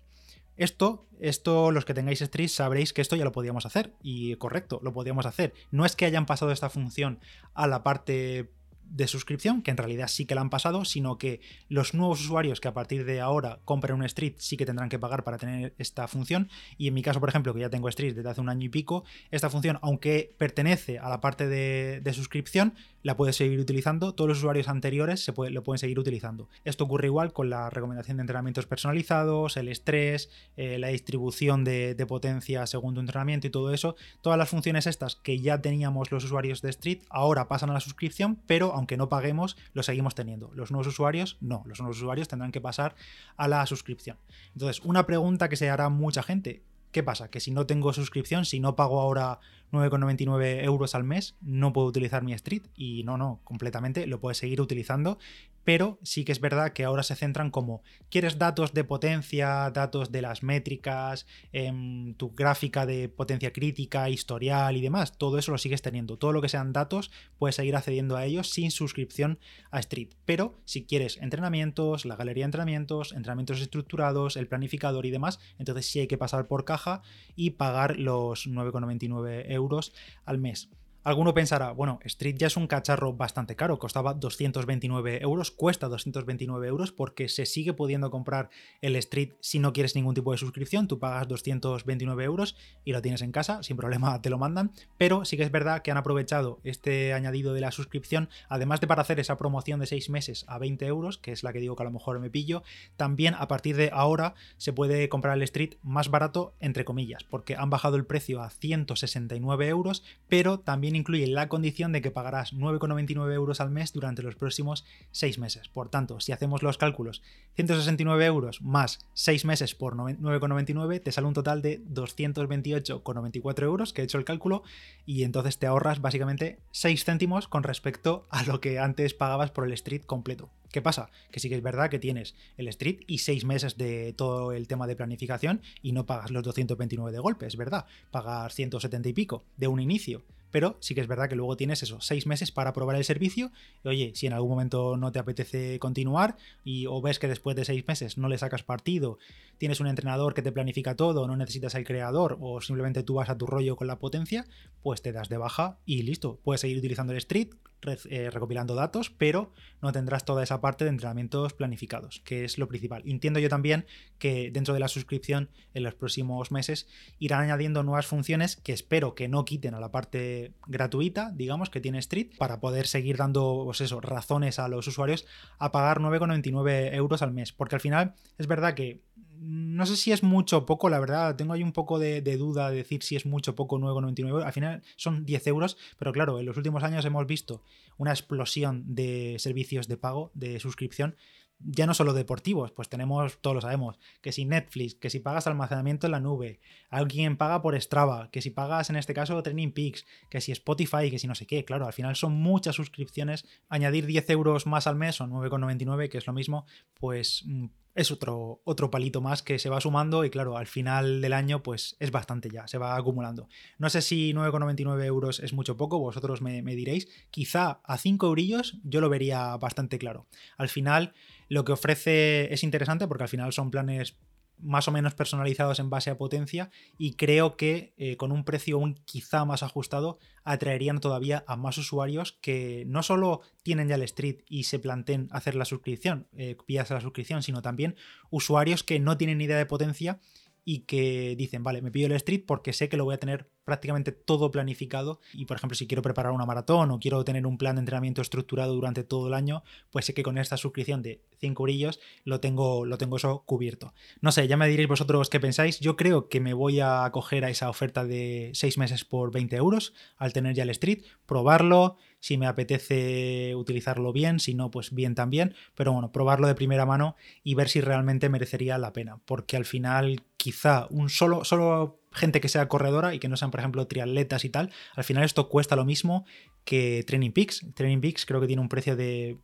Esto, 0.57 1.09
esto, 1.19 1.73
los 1.73 1.85
que 1.85 1.95
tengáis 1.95 2.23
Street 2.23 2.49
sabréis 2.49 2.93
que 2.93 3.03
esto 3.03 3.17
ya 3.17 3.25
lo 3.25 3.33
podíamos 3.33 3.67
hacer. 3.67 3.93
Y 4.03 4.37
correcto, 4.37 4.81
lo 4.83 4.93
podíamos 4.93 5.27
hacer. 5.27 5.53
No 5.71 5.85
es 5.85 5.97
que 5.97 6.05
hayan 6.05 6.27
pasado 6.27 6.53
esta 6.53 6.71
función 6.71 7.19
a 7.55 7.67
la 7.67 7.83
parte 7.83 8.53
de 8.89 9.07
suscripción, 9.07 9.63
que 9.63 9.71
en 9.71 9.77
realidad 9.77 10.09
sí 10.09 10.27
que 10.27 10.35
la 10.35 10.41
han 10.41 10.51
pasado, 10.51 10.85
sino 10.85 11.19
que 11.19 11.41
los 11.69 11.95
nuevos 11.95 12.21
usuarios 12.21 12.61
que 12.61 12.69
a 12.69 12.75
partir 12.75 13.05
de 13.05 13.21
ahora 13.21 13.61
compren 13.65 13.97
un 13.97 14.05
Street 14.05 14.35
sí 14.39 14.57
que 14.57 14.67
tendrán 14.67 14.89
que 14.89 14.99
pagar 14.99 15.25
para 15.25 15.39
tener 15.39 15.75
esta 15.79 16.07
función. 16.09 16.49
Y 16.79 16.89
en 16.89 16.95
mi 16.95 17.03
caso, 17.03 17.21
por 17.21 17.29
ejemplo, 17.29 17.55
que 17.55 17.61
ya 17.61 17.71
tengo 17.71 17.89
Street 17.89 18.15
desde 18.15 18.29
hace 18.29 18.41
un 18.41 18.49
año 18.49 18.67
y 18.67 18.69
pico, 18.69 19.05
esta 19.31 19.51
función, 19.51 19.79
aunque 19.83 20.35
pertenece 20.39 20.99
a 20.99 21.09
la 21.09 21.21
parte 21.21 21.49
de, 21.49 22.01
de 22.03 22.13
suscripción, 22.13 22.75
la 23.05 23.17
puedes 23.17 23.37
seguir 23.37 23.61
utilizando. 23.61 24.15
Todos 24.15 24.29
los 24.29 24.39
usuarios 24.39 24.67
anteriores 24.67 25.23
se 25.23 25.33
lo 25.51 25.63
pueden 25.63 25.79
seguir 25.79 25.99
utilizando. 25.99 26.49
Esto 26.65 26.85
ocurre 26.85 27.07
igual 27.07 27.33
con 27.33 27.51
la 27.51 27.71
recomendación 27.71 28.17
de 28.17 28.23
entrenamientos 28.23 28.67
personalizados, 28.67 29.57
el 29.57 29.69
estrés, 29.69 30.31
eh, 30.57 30.79
la 30.79 30.89
distribución 30.89 31.65
de, 31.65 32.05
potencia 32.09 32.67
según 32.67 32.95
tu 32.95 33.01
entrenamiento 33.01 33.47
y 33.47 33.51
todo 33.51 33.73
eso. 33.73 33.95
Todas 34.23 34.39
las 34.39 34.49
funciones 34.49 34.87
estas 34.87 35.17
que 35.17 35.39
ya 35.39 35.61
teníamos 35.61 36.11
los 36.13 36.25
usuarios 36.25 36.63
de 36.63 36.71
Street 36.71 37.03
ahora 37.11 37.47
pasan 37.47 37.71
a 37.71 37.75
la 37.75 37.81
suscripción, 37.81 38.41
pero 38.47 38.74
aunque 38.75 38.97
no 38.97 39.09
paguemos, 39.09 39.57
lo 39.73 39.83
seguimos 39.83 40.15
teniendo. 40.15 40.51
Los 40.55 40.71
nuevos 40.71 40.87
usuarios 40.87 41.39
no, 41.41 41.63
los 41.67 41.81
nuevos 41.81 41.97
usuarios 41.99 42.29
tendrán 42.29 42.53
que 42.53 42.61
pasar 42.61 42.95
a 43.37 43.49
la 43.49 43.65
suscripción. 43.67 44.19
Entonces, 44.53 44.85
una 44.85 45.07
pregunta 45.07 45.49
que 45.49 45.57
se 45.57 45.71
hará 45.71 45.89
mucha 45.89 46.23
gente. 46.23 46.63
¿Qué 46.93 47.03
pasa? 47.03 47.29
Que 47.29 47.41
si 47.41 47.51
no 47.51 47.67
tengo 47.67 47.93
suscripción, 47.93 48.45
si 48.45 48.61
no 48.61 48.77
pago 48.77 49.01
ahora 49.01 49.41
9,99 49.73 50.63
euros 50.63 50.95
al 50.95 51.03
mes, 51.03 51.35
no 51.41 51.73
puedo 51.73 51.89
utilizar 51.89 52.23
mi 52.23 52.33
Street 52.35 52.63
y 52.77 53.03
no, 53.03 53.19
no, 53.19 53.41
completamente 53.43 54.07
lo 54.07 54.21
puedes 54.21 54.39
seguir 54.39 54.61
utilizando 54.61 55.19
pero 55.65 55.99
sí 56.03 56.25
que 56.25 56.33
es 56.33 56.41
verdad 56.41 56.73
que 56.73 56.85
ahora 56.85 57.03
se 57.03 57.17
centran 57.17 57.51
como, 57.51 57.83
¿quieres 58.11 58.39
datos 58.39 58.75
de 58.75 58.85
potencia, 58.85 59.71
datos 59.71 60.13
de 60.13 60.23
las 60.23 60.43
métricas, 60.43 61.27
em, 61.53 62.15
tu 62.15 62.35
gráfica 62.35 62.87
de 62.87 63.09
potencia 63.09 63.53
crítica, 63.53 64.11
historial 64.11 64.77
y 64.77 64.83
demás? 64.83 65.17
Todo 65.19 65.39
eso 65.39 65.53
lo 65.53 65.59
sigues 65.59 65.83
teniendo. 65.83 66.19
Todo 66.19 66.33
lo 66.33 66.43
que 66.43 66.49
sean 66.49 66.73
datos, 66.73 67.11
puedes 67.39 67.57
seguir 67.57 67.77
accediendo 67.77 68.17
a 68.17 68.25
ellos 68.27 68.51
sin 68.51 68.71
suscripción 68.71 69.39
a 69.71 69.81
Street. 69.81 70.11
Pero 70.25 70.55
si 70.65 70.85
quieres 70.85 71.17
entrenamientos, 71.17 72.05
la 72.05 72.17
galería 72.17 72.43
de 72.43 72.47
entrenamientos, 72.47 73.13
entrenamientos 73.13 73.61
estructurados, 73.61 74.37
el 74.37 74.49
planificador 74.49 75.07
y 75.07 75.11
demás, 75.11 75.41
entonces 75.59 75.87
sí 75.87 76.01
hay 76.01 76.07
que 76.07 76.19
pasar 76.19 76.47
por 76.47 76.65
caja 76.65 77.03
y 77.37 77.51
pagar 77.51 77.99
los 77.99 78.47
9,99 78.47 79.51
euros 79.51 79.93
al 80.25 80.39
mes. 80.39 80.69
Alguno 81.05 81.35
pensará, 81.35 81.73
bueno, 81.73 81.99
Street 82.05 82.37
ya 82.39 82.47
es 82.47 82.57
un 82.57 82.67
cacharro 82.67 83.13
bastante 83.13 83.57
caro, 83.57 83.79
costaba 83.79 84.15
229 84.15 85.21
euros, 85.21 85.51
cuesta 85.51 85.87
229 85.89 86.67
euros 86.67 86.93
porque 86.93 87.29
se 87.29 87.45
sigue 87.45 87.75
pudiendo 87.75 88.11
comprar 88.11 88.49
el 88.81 88.97
Street 88.97 89.33
si 89.41 89.59
no 89.59 89.75
quieres 89.75 89.95
ningún 89.97 90.15
tipo 90.15 90.33
de 90.33 90.39
suscripción, 90.39 90.89
tú 90.89 90.99
pagas 90.99 91.29
229 91.29 92.25
euros 92.25 92.57
y 92.87 92.93
lo 92.93 93.03
tienes 93.03 93.21
en 93.21 93.33
casa, 93.33 93.63
sin 93.63 93.77
problema 93.77 94.23
te 94.23 94.31
lo 94.31 94.39
mandan, 94.39 94.73
pero 94.97 95.27
sí 95.27 95.37
que 95.37 95.43
es 95.43 95.51
verdad 95.51 95.83
que 95.83 95.91
han 95.91 95.99
aprovechado 95.99 96.59
este 96.65 97.13
añadido 97.13 97.53
de 97.53 97.61
la 97.61 97.71
suscripción, 97.71 98.31
además 98.49 98.81
de 98.81 98.87
para 98.87 99.03
hacer 99.03 99.21
esa 99.21 99.37
promoción 99.37 99.81
de 99.81 99.87
6 99.87 100.09
meses 100.09 100.47
a 100.49 100.57
20 100.59 100.87
euros, 100.87 101.19
que 101.19 101.33
es 101.33 101.43
la 101.43 101.53
que 101.53 101.61
digo 101.61 101.77
que 101.77 101.83
a 101.83 101.85
lo 101.85 101.93
mejor 101.93 102.19
me 102.19 102.31
pillo, 102.31 102.63
también 102.97 103.35
a 103.35 103.47
partir 103.47 103.77
de 103.77 103.91
ahora 103.93 104.37
se 104.57 104.73
puede 104.73 105.11
comprar 105.11 105.37
el 105.37 105.43
Street 105.43 105.75
más 105.83 106.09
barato, 106.09 106.55
entre 106.61 106.87
comillas, 106.87 107.25
porque 107.25 107.57
han 107.57 107.69
bajado 107.69 107.97
el 107.97 108.07
precio 108.07 108.41
a 108.41 108.49
169 108.49 109.69
euros, 109.69 110.03
pero 110.29 110.61
también 110.61 110.94
incluye 110.97 111.27
la 111.27 111.49
condición 111.49 111.93
de 111.93 112.03
que 112.03 112.11
pagarás 112.11 112.55
9,99 112.55 113.33
euros 113.33 113.61
al 113.61 113.71
mes 113.71 113.93
durante 113.93 114.23
los 114.23 114.37
próximos 114.37 114.85
6 115.13 115.39
meses. 115.39 115.69
Por 115.69 115.89
tanto, 115.89 116.21
si 116.21 116.33
hacemos 116.33 116.63
los 116.63 116.79
cálculos, 116.79 117.23
169 117.57 118.25
euros 118.27 118.63
más 118.63 119.07
6 119.15 119.45
meses 119.45 119.75
por 119.75 119.95
9,99 119.97 121.03
te 121.03 121.13
sale 121.13 121.27
un 121.27 121.35
total 121.35 121.63
de 121.63 121.83
228,94 121.85 123.63
euros, 123.63 123.93
que 123.93 124.03
he 124.03 124.05
hecho 124.05 124.19
el 124.19 124.25
cálculo, 124.25 124.63
y 125.07 125.23
entonces 125.23 125.59
te 125.59 125.67
ahorras 125.67 126.01
básicamente 126.01 126.59
6 126.73 127.05
céntimos 127.05 127.49
con 127.49 127.63
respecto 127.63 128.27
a 128.31 128.43
lo 128.45 128.61
que 128.61 128.79
antes 128.79 129.15
pagabas 129.15 129.51
por 129.51 129.67
el 129.67 129.73
street 129.73 130.03
completo. 130.03 130.51
¿Qué 130.71 130.83
pasa? 130.83 131.11
Que 131.31 131.39
sí 131.39 131.49
que 131.49 131.55
es 131.55 131.63
verdad 131.63 131.89
que 131.89 132.01
tienes 132.01 132.35
el 132.57 132.67
street 132.67 133.03
y 133.07 133.19
6 133.19 133.45
meses 133.45 133.77
de 133.77 134.13
todo 134.13 134.51
el 134.51 134.67
tema 134.67 134.89
de 134.89 134.97
planificación 134.97 135.63
y 135.83 135.93
no 135.93 136.05
pagas 136.05 136.33
los 136.33 136.43
229 136.43 137.13
de 137.13 137.21
golpe, 137.21 137.47
es 137.47 137.57
verdad. 137.57 137.87
Pagas 138.11 138.55
170 138.55 139.09
y 139.09 139.13
pico 139.13 139.45
de 139.57 139.69
un 139.69 139.79
inicio 139.79 140.25
pero 140.55 140.77
sí 140.79 140.95
que 140.95 141.01
es 141.01 141.09
verdad 141.09 141.29
que 141.29 141.35
luego 141.35 141.57
tienes 141.57 141.83
esos 141.83 142.07
seis 142.07 142.29
meses 142.29 142.53
para 142.53 142.73
probar 142.73 142.95
el 142.95 143.03
servicio. 143.03 143.51
Y, 143.83 143.89
oye, 143.89 144.13
si 144.15 144.29
en 144.29 144.35
algún 144.35 144.51
momento 144.51 144.97
no 144.97 145.11
te 145.11 145.19
apetece 145.19 145.81
continuar 145.81 146.37
y 146.63 146.87
o 146.87 147.03
ves 147.03 147.19
que 147.19 147.27
después 147.27 147.57
de 147.57 147.65
seis 147.65 147.85
meses 147.89 148.19
no 148.19 148.29
le 148.29 148.39
sacas 148.39 148.63
partido, 148.63 149.19
tienes 149.59 149.81
un 149.81 149.89
entrenador 149.89 150.33
que 150.33 150.43
te 150.43 150.53
planifica 150.53 150.95
todo, 150.95 151.27
no 151.27 151.37
necesitas 151.37 151.75
al 151.75 151.83
creador 151.83 152.39
o 152.41 152.61
simplemente 152.61 153.03
tú 153.03 153.15
vas 153.15 153.31
a 153.31 153.37
tu 153.37 153.49
rollo 153.49 153.75
con 153.75 153.89
la 153.89 153.99
potencia, 153.99 154.47
pues 154.81 155.03
te 155.03 155.11
das 155.11 155.29
de 155.29 155.39
baja 155.39 155.81
y 155.87 156.05
listo. 156.05 156.39
Puedes 156.45 156.61
seguir 156.61 156.79
utilizando 156.79 157.13
el 157.13 157.19
Street, 157.19 157.49
eh, 157.87 158.31
recopilando 158.31 158.75
datos, 158.75 159.11
pero 159.11 159.53
no 159.83 159.93
tendrás 159.93 160.25
toda 160.25 160.43
esa 160.43 160.61
parte 160.61 160.85
de 160.85 160.91
entrenamientos 160.91 161.53
planificados, 161.53 162.21
que 162.25 162.45
es 162.45 162.59
lo 162.59 162.69
principal. 162.69 163.03
Entiendo 163.07 163.41
yo 163.41 163.49
también 163.49 163.87
que 164.19 164.51
dentro 164.51 164.75
de 164.75 164.81
la 164.81 164.89
suscripción 164.89 165.51
en 165.75 165.83
los 165.83 165.95
próximos 165.95 166.51
meses 166.51 166.89
irán 167.19 167.43
añadiendo 167.43 167.83
nuevas 167.83 168.07
funciones 168.07 168.57
que 168.57 168.73
espero 168.73 169.15
que 169.15 169.29
no 169.29 169.45
quiten 169.45 169.75
a 169.75 169.81
la 169.81 169.91
parte 169.91 170.53
gratuita, 170.67 171.31
digamos, 171.35 171.71
que 171.71 171.81
tiene 171.81 171.99
Street, 171.99 172.33
para 172.39 172.61
poder 172.61 172.87
seguir 172.87 173.17
dando 173.17 173.63
pues 173.65 173.91
razones 174.03 174.59
a 174.59 174.69
los 174.69 174.87
usuarios 174.87 175.27
a 175.59 175.73
pagar 175.73 176.01
9,99 176.01 176.95
euros 176.95 177.23
al 177.23 177.33
mes. 177.33 177.53
Porque 177.53 177.77
al 177.77 177.81
final 177.81 178.15
es 178.39 178.47
verdad 178.47 178.75
que 178.75 179.03
no 179.47 179.85
sé 179.87 179.97
si 179.97 180.13
es 180.13 180.23
mucho 180.23 180.59
o 180.59 180.67
poco, 180.67 180.89
la 180.89 180.99
verdad, 180.99 181.37
tengo 181.37 181.53
ahí 181.53 181.63
un 181.63 181.73
poco 181.73 181.99
de, 181.99 182.21
duda 182.37 182.71
de 182.71 182.77
decir 182.77 183.03
si 183.03 183.17
es 183.17 183.27
mucho 183.27 183.53
o 183.53 183.55
poco 183.55 183.79
9,99 183.79 184.45
Al 184.45 184.53
final 184.53 184.83
son 184.97 185.25
10 185.25 185.47
euros, 185.49 185.77
pero 185.99 186.13
claro, 186.13 186.41
en 186.41 186.47
los 186.47 186.57
últimos 186.57 186.83
años 186.83 187.05
hemos 187.05 187.27
visto 187.27 187.63
una 187.99 188.11
explosión 188.11 188.95
de 188.95 189.37
servicios 189.39 189.89
de 189.89 189.97
pago, 189.97 190.31
de 190.35 190.59
suscripción, 190.61 191.17
ya 191.61 191.87
no 191.87 191.95
solo 191.95 192.13
deportivos, 192.13 192.73
pues 192.73 192.89
tenemos, 192.89 193.39
todos 193.41 193.55
lo 193.55 193.61
sabemos, 193.61 193.99
que 194.21 194.33
si 194.33 194.45
Netflix, 194.45 194.95
que 194.97 195.11
si 195.11 195.21
pagas 195.21 195.47
almacenamiento 195.47 196.07
en 196.07 196.13
la 196.13 196.21
nube, 196.21 196.61
alguien 196.91 197.37
paga 197.37 197.63
por 197.63 197.81
Strava, 197.81 198.31
que 198.31 198.43
si 198.43 198.51
pagas 198.51 198.91
en 198.91 198.97
este 198.97 199.15
caso 199.15 199.43
Training 199.43 199.73
Peaks, 199.73 200.05
que 200.31 200.41
si 200.41 200.53
Spotify, 200.53 201.11
que 201.11 201.19
si 201.19 201.27
no 201.27 201.35
sé 201.35 201.47
qué, 201.47 201.65
claro, 201.65 201.87
al 201.87 201.93
final 201.93 202.17
son 202.17 202.33
muchas 202.33 202.75
suscripciones, 202.75 203.47
añadir 203.69 204.07
10 204.07 204.31
euros 204.31 204.67
más 204.67 204.87
al 204.87 204.97
mes 204.97 205.21
o 205.21 205.27
9,99, 205.27 206.09
que 206.09 206.19
es 206.19 206.27
lo 206.27 206.33
mismo, 206.33 206.67
pues 206.99 207.45
mm, 207.47 207.67
es 207.95 208.11
otro, 208.11 208.61
otro 208.65 208.91
palito 208.91 209.21
más 209.21 209.43
que 209.43 209.59
se 209.59 209.69
va 209.69 209.81
sumando 209.81 210.25
y 210.25 210.31
claro, 210.31 210.57
al 210.57 210.67
final 210.67 211.21
del 211.21 211.33
año 211.33 211.63
pues 211.63 211.97
es 212.01 212.11
bastante 212.11 212.51
ya, 212.51 212.67
se 212.67 212.79
va 212.79 212.97
acumulando. 212.97 213.49
No 213.79 213.89
sé 213.91 214.03
si 214.03 214.33
9,99 214.33 215.05
euros 215.05 215.41
es 215.41 215.53
mucho 215.53 215.77
poco, 215.77 215.99
vosotros 215.99 216.43
me, 216.43 216.63
me, 216.63 216.75
diréis, 216.75 217.09
quizá 217.31 217.81
a 217.85 217.99
5 217.99 218.27
eurillos 218.27 218.79
yo 218.83 219.01
lo 219.01 219.09
vería 219.09 219.57
bastante 219.57 219.99
claro. 219.99 220.27
Al 220.57 220.69
final 220.69 221.15
lo 221.49 221.65
que 221.65 221.73
ofrece 221.73 222.53
es 222.53 222.65
interesante 222.65 223.07
porque 223.07 223.25
al 223.25 223.29
final 223.29 223.53
son 223.53 223.71
planes 223.71 224.17
más 224.59 224.89
o 224.89 224.93
menos 224.93 225.15
personalizados 225.15 225.79
en 225.79 225.91
base 225.91 226.11
a 226.11 226.19
potencia 226.19 226.71
y 226.99 227.15
creo 227.15 227.57
que 227.57 227.93
eh, 227.97 228.17
con 228.17 228.33
un 228.33 228.45
precio 228.45 228.79
un 228.79 228.95
quizá 228.95 229.45
más 229.45 229.63
ajustado 229.63 230.19
atraerían 230.45 231.01
todavía 231.01 231.45
a 231.47 231.57
más 231.57 231.79
usuarios 231.79 232.33
que 232.41 232.85
no 232.87 233.03
solo 233.03 233.41
tienen 233.63 233.89
ya 233.89 233.95
el 233.97 234.03
Street 234.03 234.39
y 234.49 234.65
se 234.65 234.79
planteen 234.79 235.29
hacer 235.31 235.55
la 235.55 235.65
suscripción, 235.65 236.29
eh, 236.37 236.57
la 236.69 237.01
suscripción, 237.01 237.43
sino 237.43 237.63
también 237.63 237.97
usuarios 238.31 238.83
que 238.83 239.01
no 239.01 239.17
tienen 239.17 239.41
idea 239.41 239.57
de 239.59 239.67
potencia 239.67 240.21
y 240.65 240.81
que 240.81 241.35
dicen, 241.37 241.63
vale, 241.63 241.83
me 241.83 241.91
pido 241.91 242.07
el 242.07 242.13
Street 242.13 242.45
porque 242.47 242.73
sé 242.73 242.89
que 242.89 242.97
lo 242.97 243.05
voy 243.05 243.15
a 243.15 243.21
tener 243.21 243.51
prácticamente 243.65 244.13
todo 244.13 244.51
planificado 244.51 245.21
y 245.33 245.47
por 245.47 245.57
ejemplo 245.57 245.75
si 245.75 245.87
quiero 245.87 246.03
preparar 246.03 246.33
una 246.33 246.47
maratón 246.47 246.91
o 246.91 247.01
quiero 247.01 247.25
tener 247.25 247.47
un 247.47 247.59
plan 247.59 247.77
de 247.77 247.81
entrenamiento 247.81 248.21
estructurado 248.23 248.75
durante 248.75 249.05
todo 249.05 249.29
el 249.29 249.35
año, 249.35 249.63
pues 249.91 250.05
sé 250.05 250.15
que 250.15 250.23
con 250.23 250.39
esta 250.39 250.57
suscripción 250.57 251.03
de 251.03 251.23
5 251.39 251.63
brillos 251.63 252.01
lo 252.25 252.41
tengo, 252.41 252.85
lo 252.85 252.99
tengo 252.99 253.17
eso 253.17 253.43
cubierto. 253.47 253.95
No 254.21 254.33
sé, 254.33 254.47
ya 254.49 254.57
me 254.57 254.69
diréis 254.69 254.89
vosotros 254.89 255.31
qué 255.31 255.41
pensáis. 255.41 255.81
Yo 255.81 255.97
creo 255.97 256.29
que 256.29 256.41
me 256.41 256.55
voy 256.55 256.81
a 256.81 257.05
acoger 257.05 257.45
a 257.45 257.51
esa 257.51 257.71
oferta 257.71 258.05
de 258.05 258.51
6 258.55 258.79
meses 258.79 259.05
por 259.05 259.33
20 259.33 259.57
euros 259.57 259.95
al 260.17 260.33
tener 260.33 260.55
ya 260.55 260.63
el 260.63 260.71
Street, 260.71 261.03
probarlo, 261.27 261.97
si 262.21 262.39
me 262.39 262.47
apetece 262.47 263.55
utilizarlo 263.55 264.13
bien, 264.13 264.41
si 264.41 264.55
no, 264.55 264.71
pues 264.71 264.95
bien 264.95 265.15
también, 265.15 265.55
pero 265.75 265.93
bueno, 265.93 266.11
probarlo 266.11 266.47
de 266.47 266.55
primera 266.55 266.87
mano 266.87 267.17
y 267.43 267.55
ver 267.55 267.69
si 267.69 267.83
realmente 267.83 268.31
merecería 268.31 268.79
la 268.79 268.95
pena, 268.95 269.21
porque 269.27 269.59
al 269.59 269.67
final 269.67 270.23
quizá 270.45 270.87
un 270.91 271.09
solo, 271.09 271.43
solo 271.43 272.03
gente 272.13 272.43
que 272.43 272.51
sea 272.51 272.69
corredora 272.69 273.15
y 273.15 273.19
que 273.19 273.31
no 273.31 273.39
sean, 273.39 273.51
por 273.51 273.61
ejemplo, 273.61 273.87
triatletas 273.87 274.45
y 274.45 274.51
tal, 274.51 274.71
al 274.95 275.03
final 275.03 275.25
esto 275.25 275.49
cuesta 275.49 275.75
lo 275.75 275.87
mismo 275.87 276.27
que 276.67 277.03
Training 277.07 277.31
Peaks. 277.31 277.65
Training 277.75 278.03
Peaks 278.03 278.27
creo 278.27 278.43
que 278.43 278.47
tiene 278.47 278.61
un 278.61 278.69
precio 278.69 278.95
de 278.95 279.39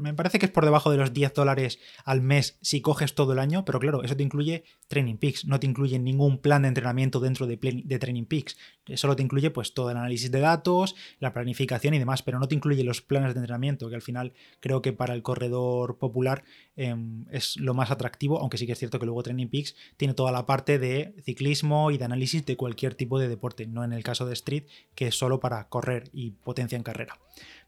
me 0.00 0.14
parece 0.14 0.38
que 0.38 0.46
es 0.46 0.52
por 0.52 0.64
debajo 0.64 0.90
de 0.90 0.96
los 0.96 1.12
10 1.12 1.34
dólares 1.34 1.78
al 2.04 2.20
mes 2.20 2.58
si 2.60 2.80
coges 2.80 3.14
todo 3.14 3.34
el 3.34 3.38
año, 3.38 3.64
pero 3.64 3.78
claro, 3.78 4.02
eso 4.02 4.16
te 4.16 4.22
incluye 4.22 4.64
Training 4.88 5.16
Peaks, 5.16 5.44
no 5.44 5.60
te 5.60 5.66
incluye 5.66 5.98
ningún 5.98 6.38
plan 6.38 6.62
de 6.62 6.68
entrenamiento 6.68 7.20
dentro 7.20 7.46
de, 7.46 7.56
de, 7.56 7.98
Training 7.98 8.24
Peaks, 8.24 8.56
solo 8.94 9.16
te 9.16 9.22
incluye 9.22 9.50
pues 9.50 9.74
todo 9.74 9.90
el 9.90 9.96
análisis 9.96 10.30
de 10.30 10.40
datos, 10.40 10.94
la 11.18 11.32
planificación 11.32 11.94
y 11.94 11.98
demás, 11.98 12.22
pero 12.22 12.38
no 12.38 12.46
te 12.46 12.54
incluye 12.54 12.84
los 12.84 13.02
planes 13.02 13.34
de 13.34 13.40
entrenamiento, 13.40 13.88
que 13.88 13.96
al 13.96 14.02
final 14.02 14.32
creo 14.60 14.82
que 14.82 14.92
para 14.92 15.14
el 15.14 15.22
corredor 15.22 15.98
popular 15.98 16.44
em, 16.76 17.24
es 17.30 17.56
lo 17.56 17.74
más 17.74 17.90
atractivo, 17.90 18.38
aunque 18.38 18.58
sí 18.58 18.66
que 18.66 18.72
es 18.72 18.78
cierto 18.78 18.98
que 18.98 19.06
luego 19.06 19.22
Training 19.22 19.48
Peaks 19.48 19.74
tiene 19.96 20.14
toda 20.14 20.30
la 20.30 20.46
parte 20.46 20.78
de 20.78 21.14
ciclismo 21.24 21.90
y 21.90 21.98
de 21.98 22.04
análisis 22.04 22.46
de 22.46 22.56
cualquier 22.56 22.94
tipo 22.94 23.18
de 23.18 23.28
deporte, 23.28 23.66
no 23.66 23.82
en 23.82 23.92
el 23.92 24.04
caso 24.04 24.26
de 24.26 24.34
Street, 24.34 24.64
que 24.94 25.08
es 25.08 25.18
solo 25.18 25.40
para 25.40 25.68
correr 25.68 26.10
y 26.12 26.30
potencia 26.30 26.76
en 26.76 26.82
carrera. 26.82 27.18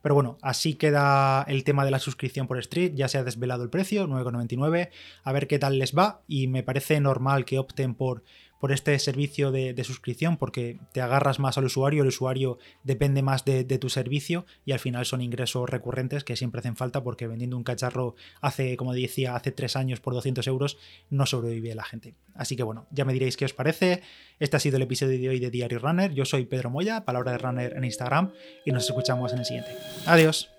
Pero 0.03 0.15
bueno, 0.15 0.39
así 0.43 0.75
queda 0.75 1.43
el 1.49 1.65
tema 1.65 1.85
de 1.85 1.91
la 1.91 1.99
suscripción 1.99 2.47
por 2.47 2.59
Street, 2.59 2.93
ya 2.95 3.09
se 3.09 3.19
ha 3.19 3.25
desvelado 3.25 3.65
el 3.65 3.71
precio, 3.71 4.07
9,99, 4.07 4.91
a 5.25 5.33
ver 5.33 5.49
qué 5.49 5.59
tal 5.59 5.79
les 5.79 5.97
va 5.97 6.23
y 6.29 6.47
me 6.47 6.63
parece 6.63 7.01
normal 7.01 7.45
que 7.45 7.59
opten 7.59 7.95
por 7.95 8.23
por 8.61 8.73
este 8.73 8.99
servicio 8.99 9.53
de, 9.53 9.75
suscripción 9.85 10.37
porque 10.37 10.79
te 10.93 11.01
agarras 11.01 11.39
más 11.39 11.57
al 11.59 11.65
usuario, 11.65 12.03
el 12.03 12.09
usuario 12.09 12.59
depende 12.83 13.23
más 13.23 13.45
de, 13.45 13.65
tu 13.79 13.89
servicio 13.89 14.45
y 14.65 14.73
al 14.73 14.81
final 14.81 15.07
son 15.07 15.21
ingresos 15.21 15.69
recurrentes 15.71 16.25
que 16.25 16.37
siempre 16.37 16.59
hacen 16.61 16.77
falta 16.77 17.03
porque 17.03 17.27
vendiendo 17.27 17.57
un 17.57 17.63
cacharro 17.63 18.17
hace, 18.41 18.77
como 18.77 18.93
decía, 18.93 19.37
hace 19.37 19.53
tres 19.53 19.77
años 19.77 20.01
por 20.01 20.15
200 20.15 20.47
euros 20.49 20.79
no 21.11 21.27
sobrevive 21.27 21.75
la 21.75 21.85
gente. 21.85 22.15
Así 22.35 22.57
que 22.57 22.63
bueno, 22.63 22.87
ya 22.91 23.05
me 23.05 23.13
diréis 23.13 23.37
qué 23.37 23.45
os 23.45 23.53
parece. 23.53 24.03
Este 24.41 24.57
ha 24.57 24.61
sido 24.61 24.77
el 24.77 24.83
episodio 24.83 25.19
de 25.19 25.29
hoy 25.29 25.39
de 25.39 25.51
Diario 25.51 25.79
Runner. 25.79 26.13
Yo 26.13 26.25
soy 26.25 26.47
Pedro 26.47 26.71
Moya, 26.71 27.05
palabra 27.05 27.33
de 27.33 27.39
Runner 27.39 27.77
en 27.77 27.85
Instagram 27.85 28.33
y 28.65 28.73
nos 28.73 28.85
escuchamos 28.85 29.33
en 29.33 29.39
el 29.41 29.45
siguiente. 29.45 29.71
Adiós. 30.07 30.58